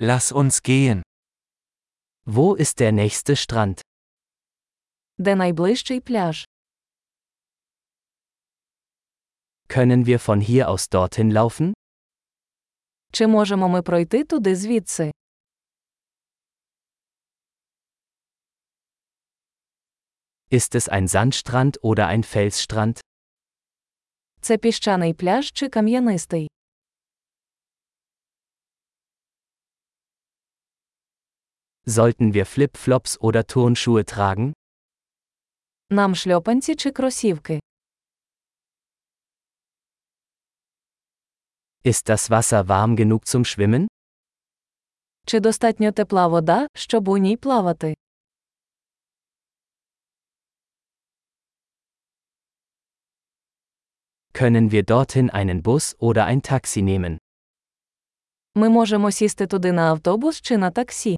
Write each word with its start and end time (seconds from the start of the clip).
Lass 0.00 0.30
uns 0.30 0.62
gehen. 0.62 1.02
Wo 2.24 2.54
ist 2.54 2.78
der 2.78 2.92
nächste 2.92 3.34
Strand? 3.34 3.80
Де 5.18 5.34
найближчий 5.34 6.00
пляж? 6.00 6.44
Können 9.68 10.06
wir 10.06 10.20
von 10.20 10.40
hier 10.40 10.68
aus 10.68 10.88
dorthin 10.88 11.32
laufen? 11.32 11.72
Чи 13.12 13.26
можемо 13.26 13.68
ми 13.68 13.82
пройти 13.82 14.24
туди 14.24 14.56
звідси? 14.56 15.10
Ist 20.50 20.74
es 20.74 20.88
ein 20.88 21.08
Sandstrand 21.08 21.78
oder 21.82 22.06
ein 22.08 22.22
Felsstrand? 22.22 23.00
Це 24.40 24.58
піщаний 24.58 25.14
пляж 25.14 25.52
чи 25.52 25.68
кам'янистий? 25.68 26.48
Sollten 31.87 32.33
wir 32.33 32.45
Flip-Flops 32.45 33.19
oder 33.19 33.45
Turnschuhe 33.47 34.05
tragen? 34.05 34.53
Нам 35.89 36.15
шльопанці 36.15 36.75
чи 36.75 36.91
кросівки? 36.91 37.59
Ist 41.85 42.09
das 42.09 42.29
Wasser 42.29 42.67
warm 42.67 42.95
genug 42.95 43.25
zum 43.27 43.45
Schwimmen? 43.45 43.87
Чи 45.25 45.39
достатньо 45.39 45.91
тепла 45.91 46.27
вода, 46.27 46.67
щоб 46.75 47.07
у 47.07 47.17
ній 47.17 47.37
плавати? 47.37 47.93
Können 54.33 54.71
wir 54.71 54.83
dorthin 54.83 55.29
einen 55.29 55.61
Bus 55.61 55.95
oder 55.99 56.25
ein 56.25 56.41
Taxi 56.41 56.81
nehmen? 56.81 57.17
Ми 58.55 58.69
можемо 58.69 59.11
сісти 59.11 59.47
туди 59.47 59.71
на 59.71 59.81
автобус 59.91 60.41
чи 60.41 60.57
на 60.57 60.71
таксі. 60.71 61.17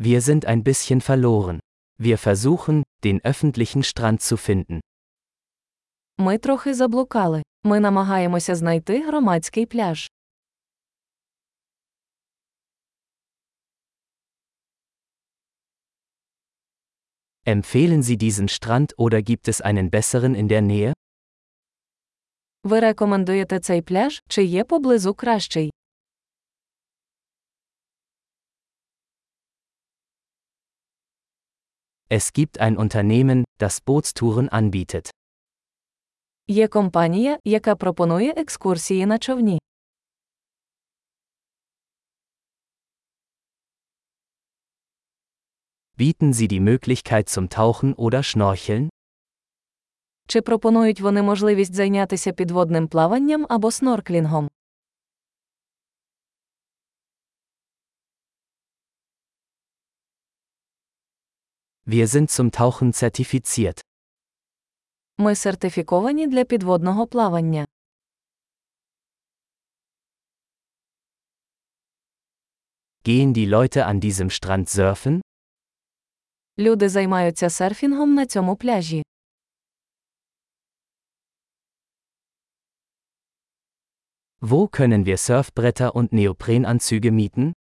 Wir 0.00 0.20
sind 0.20 0.44
ein 0.44 0.62
bisschen 0.62 1.00
verloren. 1.00 1.60
Wir 1.98 2.18
versuchen, 2.18 2.82
den 3.04 3.20
öffentlichen 3.24 3.82
Strand 3.82 4.20
zu 4.20 4.36
finden. 4.36 4.80
Ми 6.18 6.38
трохи 6.38 6.74
заблукали. 6.74 7.42
Ми 7.64 7.80
намагаємося 7.80 8.54
знайти 8.54 9.02
громадський 9.06 9.66
пляж. 9.66 10.08
Empfehlen 17.44 18.02
Sie 18.02 18.16
diesen 18.16 18.48
Strand 18.48 18.94
oder 18.98 19.22
gibt 19.22 19.48
es 19.48 19.60
einen 19.60 19.90
besseren 19.90 20.34
in 20.34 20.48
der 20.48 20.62
Nähe? 20.62 20.92
Ви 22.64 22.80
рекомендуєте 22.80 23.60
цей 23.60 23.82
пляж, 23.82 24.22
чи 24.28 24.44
є 24.44 24.64
поблизу 24.64 25.14
кращий? 25.14 25.72
Es 32.10 32.32
gibt 32.32 32.60
ein 32.60 32.76
Unternehmen, 32.76 33.44
das 33.58 33.80
Bootstouren 33.80 34.48
anbietet. 34.48 35.10
Є 36.48 36.68
компанія, 36.68 37.38
яка 37.44 37.76
пропонує 37.76 38.34
екскурсії 38.36 39.06
на 39.06 39.18
човні. 39.18 39.58
Bieten 45.98 46.32
Sie 46.32 46.48
die 46.48 46.60
Möglichkeit 46.60 47.28
zum 47.28 47.48
Tauchen 47.48 47.94
oder 47.94 48.22
Schnorcheln? 48.22 48.88
Чи 50.28 50.42
пропонують 50.42 51.00
вони 51.00 51.22
можливість 51.22 51.74
зайнятися 51.74 52.32
підводним 52.32 52.88
плаванням 52.88 53.46
або 53.48 53.70
снорклінгом? 53.70 54.48
Wir 61.86 62.06
sind 62.06 62.30
zum 62.30 62.50
Tauchen 62.50 62.92
zertifiziert. 62.92 63.84
Ми 65.18 65.34
сертифіковані 65.34 66.26
для 66.26 66.44
підводного 66.44 67.06
плавання. 67.06 67.66
Gehen 73.04 73.32
die 73.32 73.46
Leute 73.46 73.86
an 73.86 74.00
diesem 74.00 74.30
Strand 74.30 74.68
surfen? 74.68 75.20
Люди 76.58 76.88
займаються 76.88 77.50
серфінгом 77.50 78.14
на 78.14 78.26
цьому 78.26 78.56
пляжі. 78.56 79.02
Wo 84.40 84.68
können 84.68 85.06
wir 85.06 85.16
Surfbretter 85.16 85.94
und 85.94 86.12
Neoprenanzüge 86.12 87.10
mieten? 87.10 87.52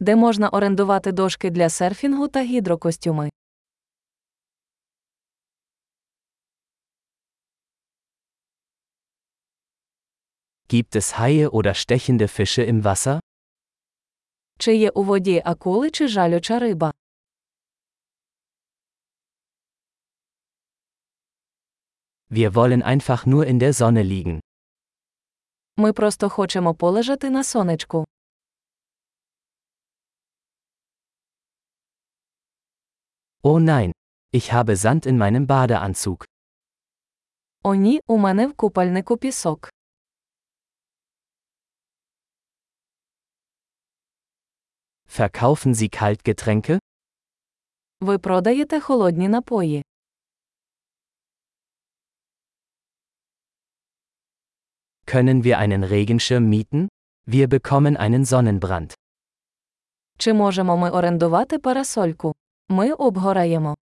Де 0.00 0.16
можна 0.16 0.48
орендувати 0.48 1.12
дошки 1.12 1.50
для 1.50 1.68
серфінгу 1.68 2.28
та 2.28 2.42
гідрокостюми. 2.42 3.30
Gibt 10.68 10.96
es 10.96 11.12
Haie 11.18 11.48
oder 11.48 11.74
stechende 11.74 12.28
Fische 12.28 12.64
im 12.72 12.82
Wasser? 12.82 13.20
Чи 14.58 14.76
є 14.76 14.90
у 14.90 15.02
воді 15.02 15.42
акули 15.44 15.90
чи 15.90 16.08
жалюча 16.08 16.58
риба? 16.58 16.92
Wir 22.30 22.50
wollen 22.54 22.82
einfach 22.82 23.26
nur 23.26 23.44
in 23.46 23.58
der 23.58 23.72
Sonne 23.72 24.04
liegen. 24.04 24.40
Ми 25.76 25.92
просто 25.92 26.28
хочемо 26.28 26.74
полежати 26.74 27.30
на 27.30 27.44
сонечку. 27.44 28.04
Oh 33.43 33.59
nein, 33.59 33.91
ich 34.31 34.51
habe 34.53 34.75
Sand 34.75 35.05
in 35.05 35.17
meinem 35.17 35.47
Badeanzug. 35.47 36.25
О 37.63 37.75
ні, 37.75 38.01
у 38.07 38.17
мене 38.17 38.47
в 38.47 38.53
купальнику 38.53 39.17
пісок. 39.17 39.69
Verkaufen 45.07 45.73
Sie 45.73 45.89
Kaltgetränke? 46.01 46.79
Ви 48.01 48.17
продаєте 48.17 48.79
холодні 48.79 49.29
напої. 49.29 49.83
Können 55.05 55.43
wir 55.43 55.57
einen 55.57 55.83
Regenschirm 55.83 56.49
mieten? 56.49 56.87
Wir 57.27 57.47
bekommen 57.47 57.97
einen 57.97 58.25
Sonnenbrand. 58.25 58.93
Чи 60.17 60.33
можемо 60.33 60.77
ми 60.77 60.89
орендувати 60.91 61.59
парасольку? 61.59 62.35
Ми 62.69 62.93
обгораємо. 62.93 63.75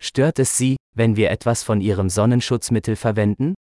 Stört 0.00 0.38
es 0.38 0.56
Sie, 0.58 0.76
wenn 0.94 1.16
wir 1.16 1.30
etwas 1.30 1.62
von 1.62 1.80
Ihrem 1.80 2.08
Sonnenschutzmittel 2.10 2.96
verwenden? 2.96 3.54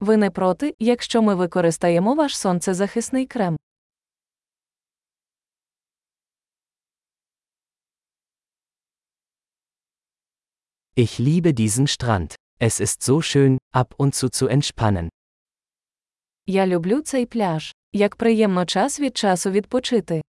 Ви 0.00 0.16
не 0.16 0.30
проти, 0.30 0.74
якщо 0.78 1.22
ми 1.22 1.34
використаємо 1.34 2.14
ваш 2.14 2.38
сонцезахисний 2.38 3.26
крем. 3.26 3.56
Ich 10.96 11.18
liebe 11.18 11.54
diesen 11.54 11.86
Strand. 11.86 12.34
Es 12.60 12.80
ist 12.80 13.02
so 13.02 13.22
schön, 13.22 13.58
ab 13.72 13.94
und 13.98 14.14
zu 14.14 14.28
zu 14.30 14.46
entspannen. 14.48 15.08
Я 16.47 16.67
люблю 16.67 17.01
цей 17.01 17.25
пляж. 17.25 17.75
Як 17.93 18.15
приємно 18.15 18.65
час 18.65 18.99
від 18.99 19.17
часу 19.17 19.51
відпочити. 19.51 20.21